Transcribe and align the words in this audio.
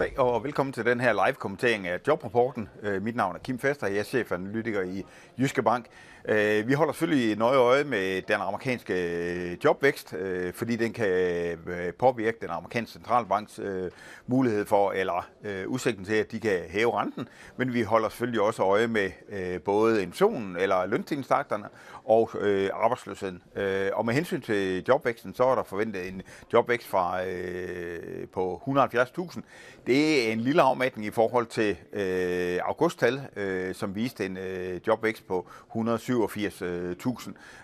Goddag 0.00 0.18
og 0.18 0.44
velkommen 0.44 0.72
til 0.72 0.84
den 0.84 1.00
her 1.00 1.12
live 1.12 1.34
kommentering 1.34 1.86
af 1.86 1.98
Jobrapporten. 2.08 2.68
Øh, 2.82 3.02
mit 3.02 3.16
navn 3.16 3.34
er 3.34 3.38
Kim 3.38 3.58
Fester, 3.58 3.86
jeg 3.86 3.98
er 3.98 4.02
chefanalytiker 4.02 4.82
i 4.82 5.04
Jyske 5.38 5.62
Bank. 5.62 5.86
Øh, 6.28 6.68
vi 6.68 6.72
holder 6.72 6.92
selvfølgelig 6.92 7.36
nøje 7.36 7.58
øje 7.58 7.84
med 7.84 8.22
den 8.22 8.34
amerikanske 8.34 8.94
øh, 8.94 9.56
jobvækst, 9.64 10.14
fordi 10.54 10.76
den 10.76 10.92
kan 10.92 11.58
påvirke 11.98 12.38
den 12.40 12.50
amerikanske 12.50 12.92
centralbanks 12.92 13.60
mulighed 14.26 14.66
for, 14.66 14.92
eller 14.92 15.28
udsigten 15.66 16.04
til, 16.04 16.14
at 16.14 16.32
de 16.32 16.40
kan 16.40 16.60
hæve 16.68 17.00
renten. 17.00 17.28
Men 17.56 17.74
vi 17.74 17.82
holder 17.82 18.08
selvfølgelig 18.08 18.40
også 18.40 18.62
øje 18.62 18.86
med 18.86 19.10
både 19.60 20.02
inflationen, 20.02 20.56
eller 20.56 20.86
lønstigningstakterne, 20.86 21.64
og 22.04 22.30
arbejdsløsheden. 22.72 23.42
Og 23.92 24.06
med 24.06 24.14
hensyn 24.14 24.40
til 24.40 24.84
jobvæksten, 24.88 25.34
så 25.34 25.44
er 25.44 25.54
der 25.54 25.62
forventet 25.62 26.08
en 26.08 26.22
jobvækst 26.52 26.86
fra 26.88 27.20
på 28.32 28.62
170.000. 28.66 29.40
Det 29.90 30.28
er 30.28 30.32
en 30.32 30.40
lille 30.40 30.62
afmatning 30.62 31.06
i 31.06 31.10
forhold 31.10 31.46
til 31.46 31.76
øh, 31.92 32.58
augusttal, 32.64 33.20
øh, 33.36 33.74
som 33.74 33.94
viste 33.94 34.26
en 34.26 34.36
øh, 34.36 34.80
jobvækst 34.86 35.26
på 35.26 35.46
187.000. 35.76 36.64
Øh, 36.64 36.94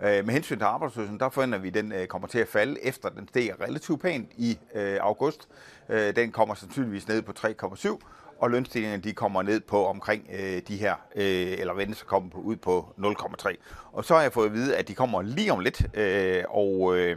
øh, 0.00 0.26
med 0.26 0.30
hensyn 0.30 0.58
til 0.58 0.64
arbejdsløsheden, 0.64 1.20
der 1.20 1.28
forventer 1.28 1.58
vi, 1.58 1.68
at 1.68 1.74
den 1.74 1.92
øh, 1.92 2.06
kommer 2.06 2.28
til 2.28 2.38
at 2.38 2.48
falde, 2.48 2.84
efter 2.84 3.08
den 3.08 3.28
steg 3.28 3.52
relativt 3.60 4.02
pænt 4.02 4.28
i 4.36 4.58
øh, 4.74 4.98
august. 5.00 5.48
Øh, 5.88 6.16
den 6.16 6.32
kommer 6.32 6.54
sandsynligvis 6.54 7.08
ned 7.08 7.22
på 7.22 7.32
3,7 7.38 7.98
og 8.38 8.50
lønstigningerne 8.50 9.02
de 9.02 9.12
kommer 9.12 9.42
ned 9.42 9.60
på 9.60 9.86
omkring 9.86 10.30
øh, 10.32 10.62
de 10.68 10.76
her, 10.76 10.94
øh, 11.16 11.52
eller 11.58 11.74
ventes 11.74 12.00
at 12.00 12.06
komme 12.06 12.30
på, 12.30 12.38
ud 12.38 12.56
på 12.56 12.94
0,3. 12.98 13.54
Og 13.92 14.04
så 14.04 14.14
har 14.14 14.22
jeg 14.22 14.32
fået 14.32 14.46
at 14.46 14.52
vide, 14.52 14.76
at 14.76 14.88
de 14.88 14.94
kommer 14.94 15.22
lige 15.22 15.52
om 15.52 15.60
lidt, 15.60 15.86
øh, 15.94 16.44
og 16.48 16.96
øh, 16.96 17.16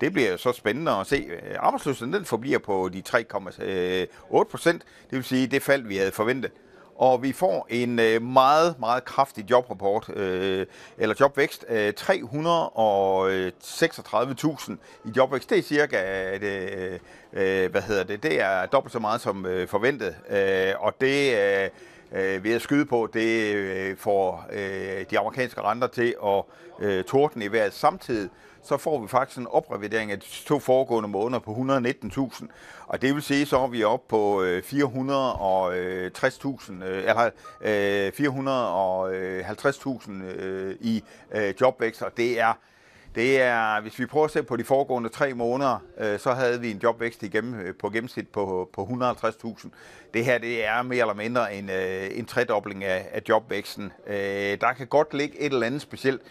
det 0.00 0.12
bliver 0.12 0.30
jo 0.30 0.36
så 0.36 0.52
spændende 0.52 0.92
at 0.92 1.06
se. 1.06 1.16
Øh, 1.16 1.56
arbejdsløsheden 1.58 2.12
den 2.12 2.24
forbliver 2.24 2.58
på 2.58 2.90
de 2.92 3.02
3,8 3.08 3.64
øh, 3.64 4.06
procent, 4.50 4.82
det 5.10 5.16
vil 5.16 5.24
sige 5.24 5.46
det 5.46 5.62
fald, 5.62 5.82
vi 5.82 5.96
havde 5.96 6.12
forventet 6.12 6.50
og 6.98 7.22
vi 7.22 7.32
får 7.32 7.66
en 7.70 7.98
øh, 7.98 8.22
meget, 8.22 8.80
meget 8.80 9.04
kraftig 9.04 9.50
jobrapport, 9.50 10.10
øh, 10.16 10.66
eller 10.98 11.14
jobvækst, 11.20 11.64
øh, 11.68 11.92
336.000 12.00 14.72
i 15.04 15.10
jobvækst. 15.16 15.50
Det 15.50 15.58
er 15.58 15.62
cirka, 15.62 15.96
et, 16.34 16.42
øh, 17.32 17.70
hvad 17.70 17.82
hedder 17.82 18.04
det, 18.04 18.22
det 18.22 18.40
er 18.40 18.66
dobbelt 18.66 18.92
så 18.92 18.98
meget 18.98 19.20
som 19.20 19.46
øh, 19.46 19.68
forventet, 19.68 20.16
øh, 20.30 20.72
og 20.78 20.94
det 21.00 21.34
øh, 21.34 21.68
øh, 22.12 22.44
ved 22.44 22.52
at 22.52 22.62
skyde 22.62 22.86
på, 22.86 23.08
det 23.12 23.54
øh, 23.54 23.96
får 23.96 24.46
øh, 24.52 25.04
de 25.10 25.18
amerikanske 25.18 25.60
renter 25.60 25.86
til 25.86 26.14
at 26.24 26.42
øh, 26.80 27.04
torden 27.04 27.42
i 27.42 27.52
vejret 27.52 27.74
samtidig, 27.74 28.30
så 28.62 28.76
får 28.76 29.00
vi 29.00 29.08
faktisk 29.08 29.38
en 29.38 29.46
oprevidering 29.50 30.12
af 30.12 30.20
de 30.20 30.26
to 30.46 30.58
foregående 30.58 31.08
måneder 31.08 31.40
på 31.40 31.50
119.000. 31.50 32.46
Og 32.86 33.02
det 33.02 33.14
vil 33.14 33.22
sige, 33.22 33.46
så 33.46 33.58
er 33.58 33.68
vi 33.68 33.84
oppe 33.84 34.08
på 34.08 34.42
øh, 34.42 34.62
460.000, 34.62 34.72
øh, 34.72 34.88
øh, 36.80 37.04
eller 37.04 37.30
450.000 40.10 40.12
i 40.80 41.04
jobvækst, 41.60 42.02
og 42.02 42.16
det 42.16 42.40
er 42.40 42.52
det 43.18 43.40
er, 43.40 43.80
hvis 43.80 43.98
vi 43.98 44.06
prøver 44.06 44.24
at 44.24 44.30
se 44.30 44.42
på 44.42 44.56
de 44.56 44.64
foregående 44.64 45.08
tre 45.08 45.34
måneder, 45.34 45.78
øh, 46.00 46.18
så 46.18 46.32
havde 46.32 46.60
vi 46.60 46.70
en 46.70 46.80
jobvækst 46.82 47.22
igennem, 47.22 47.60
øh, 47.60 47.74
på 47.80 47.90
gennemsnit 47.90 48.28
på, 48.28 48.70
på 48.72 48.82
150.000. 48.84 49.68
Det 50.14 50.24
her 50.24 50.38
det 50.38 50.66
er 50.66 50.82
mere 50.82 51.00
eller 51.00 51.14
mindre 51.14 51.54
en, 51.54 51.70
øh, 51.70 52.18
en 52.18 52.24
tredobling 52.24 52.84
af, 52.84 53.08
af 53.12 53.22
jobvæksten. 53.28 53.92
der 54.60 54.72
kan 54.76 54.86
godt 54.86 55.14
ligge 55.14 55.40
et 55.40 55.52
eller 55.52 55.66
andet 55.66 55.82
specielt 55.82 56.22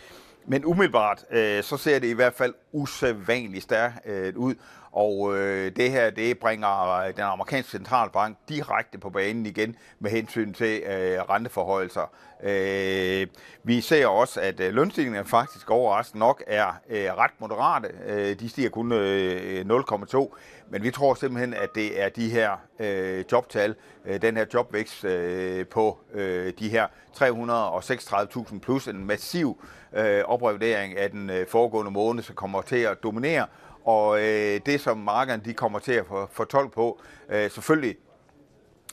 men 0.50 0.66
umiddelbart, 0.66 1.26
øh, 1.32 1.64
så 1.64 1.78
ser 1.78 2.00
det 2.00 2.08
i 2.08 2.14
hvert 2.14 2.34
fald 2.34 2.54
usædvanligt 2.72 3.64
stærkt 3.64 3.96
øh, 4.06 4.34
ud, 4.36 4.56
og 4.92 5.38
øh, 5.38 5.72
det 5.76 5.92
her, 5.92 6.10
det 6.10 6.40
bringer 6.40 6.92
øh, 6.92 7.14
den 7.16 7.24
amerikanske 7.24 7.72
centralbank 7.72 8.38
direkte 8.50 8.98
på 8.98 9.10
banen 9.10 9.46
igen 9.46 9.76
med 10.00 10.12
hensyn 10.12 10.54
til 10.54 10.82
øh, 10.82 11.20
renteforhøjelser. 11.30 12.12
Øh, 12.44 13.28
vi 13.64 13.82
ser 13.82 14.08
også, 14.08 14.42
at 14.42 14.60
øh, 14.60 14.74
lønstigningerne 14.74 15.28
faktisk 15.28 15.70
overraskende 15.72 16.20
nok 16.20 16.44
er 16.48 16.80
øh, 16.90 17.14
ret 17.18 17.32
moderate. 17.40 17.90
Øh, 18.08 18.40
de 18.40 18.50
stiger 18.50 18.70
kun 18.70 18.92
øh, 18.92 19.66
0,2, 19.70 20.36
men 20.70 20.84
vi 20.84 20.92
tror 20.92 21.14
simpelthen, 21.14 21.54
at 21.54 21.70
det 21.76 22.02
er 22.02 22.10
de 22.10 22.30
her 22.30 22.52
øh, 22.80 23.26
jobtal, 23.32 23.76
øh, 24.06 24.22
den 24.22 24.38
her 24.38 24.46
jobvækst 24.54 25.06
øh, 25.06 25.68
på 25.68 25.98
øh, 26.14 26.54
de 26.60 26.70
her 26.70 26.88
336.000 27.18 28.60
plus 28.60 28.88
en 28.88 29.06
massiv 29.06 29.62
øh, 29.94 30.24
oprevurdering 30.26 30.98
af 30.98 31.12
den 31.12 31.30
øh, 31.30 31.48
foregående 31.48 31.92
måned, 31.92 32.24
som 32.24 32.36
kommer 32.36 32.62
til 32.62 32.78
at 32.78 33.04
dominere. 33.04 33.46
Og 33.88 34.20
øh, 34.22 34.62
det, 34.66 34.82
som 34.82 34.98
markederne 34.98 35.44
de 35.46 35.54
kommer 35.54 35.80
til 35.80 35.92
at 35.92 36.06
fortolke 36.32 36.74
på, 36.74 37.02
øh, 37.30 37.52
selvfølgelig 37.52 37.96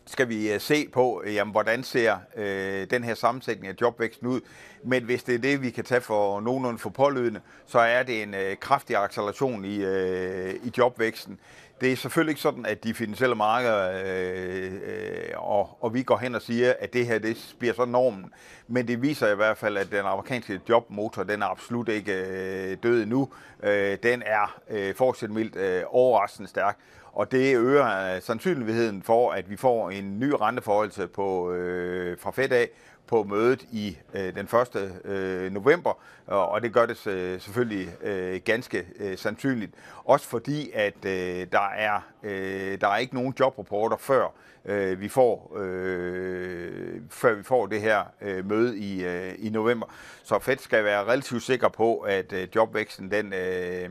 skal 0.06 0.28
vi 0.28 0.52
øh, 0.52 0.60
se 0.60 0.88
på, 0.92 1.22
øh, 1.24 1.34
jamen, 1.34 1.52
hvordan 1.52 1.82
ser 1.82 2.16
øh, 2.36 2.90
den 2.90 3.04
her 3.04 3.14
sammensætning 3.14 3.68
af 3.72 3.76
jobvæksten 3.80 4.26
ud. 4.26 4.40
Men 4.84 5.04
hvis 5.04 5.22
det 5.22 5.34
er 5.34 5.38
det, 5.38 5.62
vi 5.62 5.70
kan 5.70 5.84
tage 5.84 6.00
for 6.00 6.40
nogenlunde 6.40 6.78
for 6.78 6.90
pålydende, 6.90 7.40
så 7.66 7.78
er 7.78 8.02
det 8.02 8.22
en 8.22 8.34
øh, 8.34 8.56
kraftig 8.56 8.96
acceleration 8.96 9.64
i, 9.64 9.76
øh, 9.76 10.54
i 10.54 10.72
jobvæksten. 10.78 11.38
Det 11.80 11.92
er 11.92 11.96
selvfølgelig 11.96 12.30
ikke 12.30 12.40
sådan, 12.40 12.66
at 12.66 12.84
de 12.84 12.94
finansielle 12.94 13.36
markeder 13.36 14.02
øh, 14.04 14.72
øh, 14.72 15.28
og, 15.36 15.78
og 15.80 15.94
vi 15.94 16.02
går 16.02 16.16
hen 16.16 16.34
og 16.34 16.42
siger, 16.42 16.74
at 16.80 16.92
det 16.92 17.06
her 17.06 17.18
det 17.18 17.54
bliver 17.58 17.74
så 17.74 17.84
normen. 17.84 18.32
Men 18.68 18.88
det 18.88 19.02
viser 19.02 19.32
i 19.32 19.34
hvert 19.34 19.56
fald, 19.56 19.76
at 19.76 19.90
den 19.90 19.98
amerikanske 19.98 20.60
jobmotor, 20.68 21.22
den 21.22 21.42
er 21.42 21.46
absolut 21.46 21.88
ikke 21.88 22.12
øh, 22.12 22.76
død 22.82 23.02
endnu. 23.02 23.28
Øh, 23.62 23.98
den 24.02 24.22
er 24.26 24.60
øh, 24.70 24.94
fortsat 24.94 25.30
mildt 25.30 25.56
øh, 25.56 25.82
overraskende 25.86 26.48
stærk 26.48 26.78
og 27.14 27.32
det 27.32 27.56
øger 27.56 28.14
øh, 28.14 28.22
sandsynligheden 28.22 29.02
for, 29.02 29.30
at 29.30 29.50
vi 29.50 29.56
får 29.56 29.90
en 29.90 30.18
ny 30.18 30.32
renteforholdelse 30.40 31.06
på, 31.06 31.52
øh, 31.52 32.18
fra 32.18 32.30
Fed 32.30 32.52
af 32.52 32.68
på 33.06 33.22
mødet 33.22 33.62
i 33.72 33.98
øh, 34.14 34.34
den 34.34 34.48
1. 34.74 35.00
Øh, 35.04 35.52
november, 35.52 35.98
og 36.26 36.62
det 36.62 36.72
gør 36.72 36.86
det 36.86 37.06
øh, 37.06 37.40
selvfølgelig 37.40 37.88
øh, 38.02 38.40
ganske 38.44 38.86
øh, 39.00 39.18
sandsynligt. 39.18 39.72
Også 40.04 40.28
fordi, 40.28 40.70
at 40.74 41.04
øh, 41.04 41.46
der, 41.52 41.68
er, 41.76 42.00
øh, 42.22 42.80
der 42.80 42.88
er 42.88 42.96
ikke 42.96 43.14
nogen 43.14 43.34
jobrapporter 43.40 43.96
før 43.96 44.32
øh, 44.64 45.00
vi 45.00 45.08
får 45.08 45.56
øh, 45.56 47.00
før 47.10 47.34
vi 47.34 47.42
får 47.42 47.66
det 47.66 47.80
her 47.80 48.04
øh, 48.20 48.48
møde 48.48 48.78
i, 48.78 49.04
øh, 49.04 49.34
i 49.38 49.50
november. 49.50 49.86
Så 50.22 50.38
Fed 50.38 50.58
skal 50.58 50.84
være 50.84 51.04
relativt 51.04 51.42
sikker 51.42 51.68
på, 51.68 51.98
at 51.98 52.32
øh, 52.32 52.48
jobvæksten 52.54 53.10
den 53.10 53.32
øh, 53.32 53.90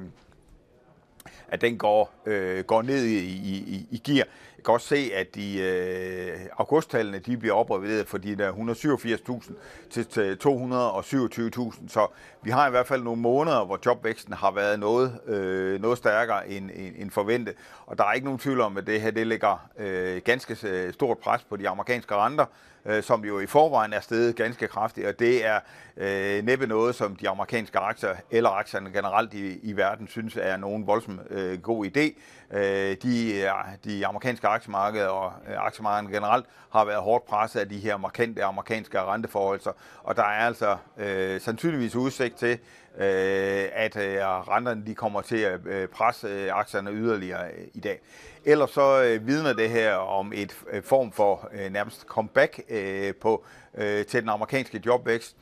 at 1.48 1.62
den 1.62 1.78
går, 1.78 2.14
øh, 2.26 2.64
går 2.64 2.82
ned 2.82 3.04
i, 3.06 3.18
i, 3.28 3.88
i 3.92 3.98
gear. 3.98 4.28
Jeg 4.58 4.66
kan 4.66 4.74
også 4.74 4.88
se, 4.88 5.12
at 5.16 5.36
de 5.36 5.60
øh, 5.60 6.40
augusttallene 6.58 7.20
de 7.20 7.38
bliver 7.38 7.54
oprevideret 7.54 8.08
fra 8.08 8.18
de 8.18 8.36
der 8.36 8.52
187.000 8.52 9.54
til, 9.90 10.06
til 10.06 10.38
227.000. 10.46 11.88
Så 11.88 12.08
vi 12.42 12.52
har 12.52 12.68
i 12.68 12.70
hvert 12.70 12.88
fald 12.88 13.04
nogle 13.04 13.22
måneder, 13.22 13.66
hvor 13.66 13.80
jobvæksten 13.86 14.34
har 14.34 14.52
været 14.52 14.80
noget, 14.80 15.20
øh, 15.28 15.82
noget 15.82 15.98
stærkere 15.98 16.50
end, 16.50 16.70
end, 16.76 16.96
end 16.98 17.12
forventet. 17.12 17.56
Og 17.86 17.98
der 17.98 18.04
er 18.04 18.14
ikke 18.14 18.26
nogen 18.26 18.40
tvivl 18.40 18.62
om, 18.62 18.78
at 18.78 18.88
det 18.88 19.02
her 19.02 19.12
det 19.12 19.28
lægger 19.28 19.70
øh, 19.80 20.22
ganske 20.26 20.58
øh, 20.68 20.94
stort 20.94 21.18
pres 21.18 21.44
på 21.44 21.56
de 21.56 21.70
amerikanske 21.70 22.16
renter 22.16 22.46
øh, 22.86 23.04
som 23.04 23.26
jo 23.26 23.40
i 23.40 23.46
forvejen 23.46 23.94
er 23.94 24.00
steget 24.00 24.36
ganske 24.36 24.68
kraftigt, 24.68 25.08
og 25.08 25.20
det 25.20 25.46
er 25.46 25.60
øh, 25.98 26.46
næppe 26.46 26.68
noget, 26.68 26.96
som 26.96 27.16
de 27.16 27.30
amerikanske 27.30 27.80
aktier 27.80 28.16
eller 28.32 28.50
aktierne 28.50 28.92
generelt 28.92 29.34
i, 29.34 29.60
i 29.64 29.78
verden 29.78 30.08
synes 30.08 30.38
er 30.38 30.58
nogen 30.58 30.88
voldsom 30.88 31.20
øh, 31.30 31.43
Øh, 31.44 31.62
god 31.62 31.86
idé. 31.86 32.20
Øh, 32.58 32.98
de, 33.04 33.50
de 33.84 34.08
amerikanske 34.08 34.48
aktiemarkeder 34.48 35.08
og 35.08 35.34
øh, 35.50 35.66
aktiemarkederne 35.66 36.14
generelt 36.14 36.46
har 36.72 36.86
været 36.86 37.02
hårdt 37.02 37.26
presset 37.26 37.60
af 37.60 37.70
de 37.70 37.80
her 37.80 37.98
markante 37.98 38.44
amerikanske 38.44 39.02
renteforhold, 39.02 39.62
og 40.04 40.16
der 40.16 40.24
er 40.24 40.46
altså 40.48 40.78
øh, 40.98 41.42
sandsynligvis 41.42 41.96
udsigt 41.96 42.36
til, 42.36 42.60
øh, 42.98 43.70
at 43.74 43.98
øh, 43.98 44.20
renterne 44.24 44.86
de 44.86 44.96
kommer 44.96 45.22
til 45.22 45.38
at 45.38 45.60
øh, 45.66 45.88
presse 45.88 46.28
øh, 46.28 46.56
aktierne 46.56 46.92
yderligere 46.92 47.46
øh, 47.46 47.68
i 47.74 47.80
dag. 47.80 48.00
Ellers 48.46 48.70
så 48.70 49.04
øh, 49.04 49.28
vidner 49.28 49.54
det 49.54 49.70
her 49.70 49.96
om 49.96 50.34
et 50.36 50.58
øh, 50.72 50.84
form 50.84 51.12
for 51.12 51.50
øh, 51.54 51.72
nærmest 51.72 52.02
comeback 52.02 52.62
øh, 52.70 53.14
på 53.22 53.46
øh, 53.76 54.06
til 54.06 54.22
den 54.22 54.30
amerikanske 54.30 54.82
jobvækst. 54.86 55.36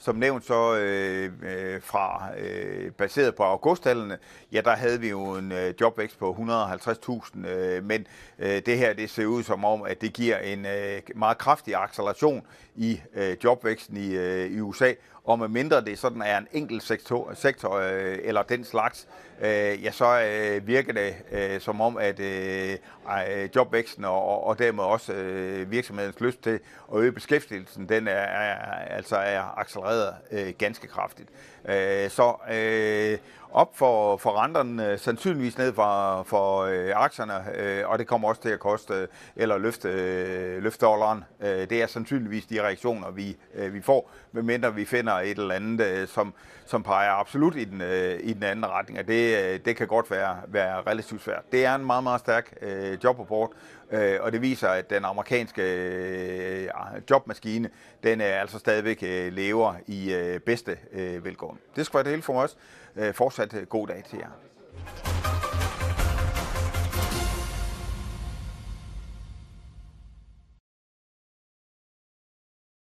Som 0.00 0.16
nævnt 0.16 0.44
så 0.44 0.76
øh, 0.76 1.32
øh, 1.42 1.82
fra 1.82 2.28
øh, 2.38 2.92
baseret 2.92 3.34
på 3.34 3.42
augusttallene, 3.42 4.18
ja 4.52 4.60
der 4.60 4.76
havde 4.76 5.00
vi 5.00 5.08
jo 5.08 5.32
en 5.32 5.52
øh, 5.52 5.74
jobvækst 5.80 6.18
på 6.18 6.36
150.000, 6.38 7.48
øh, 7.48 7.84
men 7.84 8.06
øh, 8.38 8.62
det 8.66 8.78
her 8.78 8.92
det 8.92 9.10
ser 9.10 9.26
ud 9.26 9.42
som 9.42 9.64
om, 9.64 9.82
at 9.82 10.00
det 10.00 10.12
giver 10.12 10.38
en 10.38 10.66
øh, 10.66 11.00
meget 11.14 11.38
kraftig 11.38 11.74
acceleration 11.74 12.46
i 12.76 13.00
øh, 13.14 13.36
jobvæksten 13.44 13.96
i, 13.96 14.16
øh, 14.16 14.50
i 14.50 14.60
USA, 14.60 14.92
og 15.24 15.38
med 15.38 15.48
mindre 15.48 15.80
det 15.80 15.98
sådan 15.98 16.22
er 16.22 16.38
en 16.38 16.48
enkelt 16.52 16.82
sektor, 16.82 17.34
sektor 17.34 17.74
øh, 17.74 18.18
eller 18.22 18.42
den 18.42 18.64
slags, 18.64 19.08
øh, 19.40 19.84
ja, 19.84 19.90
så 19.90 20.20
øh, 20.20 20.66
virker 20.66 20.92
det 20.92 21.14
øh, 21.32 21.60
som 21.60 21.80
om, 21.80 21.96
at 21.96 22.20
øh, 22.20 22.72
øh 22.72 23.48
jobvæksten 23.56 24.04
og, 24.04 24.46
og 24.46 24.58
dermed 24.58 24.84
også 24.84 25.12
øh, 25.12 25.70
virksomhedens 25.70 26.20
lyst 26.20 26.42
til 26.42 26.60
at 26.94 27.00
øge 27.00 27.12
beskæftigelsen, 27.12 27.88
den 27.88 28.08
er, 28.08 28.12
er 28.12 28.54
altså 28.84 29.16
er 29.16 29.58
accelereret 29.58 30.14
øh, 30.30 30.52
ganske 30.58 30.86
kraftigt. 30.86 31.28
Øh, 31.68 32.10
så, 32.10 32.34
øh, 32.52 33.18
op 33.52 33.76
for, 33.76 34.16
for 34.16 34.42
renterne, 34.42 34.92
øh, 34.92 34.98
sandsynligvis 34.98 35.58
ned 35.58 35.72
for, 35.72 36.22
for 36.22 36.60
øh, 36.62 36.90
aktierne, 36.94 37.34
øh, 37.58 37.88
og 37.88 37.98
det 37.98 38.06
kommer 38.06 38.28
også 38.28 38.42
til 38.42 38.48
at 38.48 38.60
koste 38.60 38.94
øh, 38.94 39.08
eller 39.36 39.58
løfte, 39.58 39.88
øh, 39.88 40.62
løfte 40.62 40.86
dollaren. 40.86 41.24
Øh, 41.40 41.48
det 41.48 41.72
er 41.72 41.86
sandsynligvis 41.86 42.46
de 42.46 42.62
reaktioner, 42.62 43.10
vi, 43.10 43.36
øh, 43.54 43.74
vi 43.74 43.80
får, 43.80 44.10
medmindre 44.32 44.74
vi 44.74 44.84
finder 44.84 45.12
et 45.12 45.38
eller 45.38 45.54
andet, 45.54 45.86
øh, 45.86 46.08
som, 46.08 46.34
som 46.66 46.82
peger 46.82 47.10
absolut 47.10 47.56
i 47.56 47.64
den, 47.64 47.80
øh, 47.80 48.20
i 48.22 48.32
den 48.32 48.42
anden 48.42 48.66
retning, 48.66 48.98
og 48.98 49.06
det, 49.06 49.27
Øh, 49.36 49.60
det 49.64 49.76
kan 49.76 49.86
godt 49.86 50.10
være, 50.10 50.36
være 50.46 50.82
relativt 50.82 51.22
svært. 51.22 51.52
Det 51.52 51.64
er 51.64 51.74
en 51.74 51.86
meget, 51.86 52.02
meget 52.02 52.20
stærk 52.20 52.54
øh, 52.62 52.98
jobrapport, 53.04 53.50
øh, 53.90 54.18
og 54.20 54.32
det 54.32 54.42
viser, 54.42 54.68
at 54.68 54.90
den 54.90 55.04
amerikanske 55.04 55.62
øh, 55.62 56.68
jobmaskine, 57.10 57.70
den 58.02 58.20
er 58.20 58.40
altså 58.40 58.58
stadigvæk 58.58 59.02
øh, 59.02 59.32
lever 59.32 59.74
i 59.86 60.14
øh, 60.14 60.40
bedste 60.40 60.78
øh, 60.92 61.24
velgående. 61.24 61.60
Det 61.76 61.86
skal 61.86 61.94
være 61.94 62.04
det 62.04 62.10
hele 62.10 62.22
for 62.22 62.42
os. 62.42 62.56
Øh, 62.96 63.14
fortsat 63.14 63.54
øh, 63.54 63.66
god 63.66 63.86
dag 63.86 64.04
til 64.10 64.18
jer. 64.18 64.30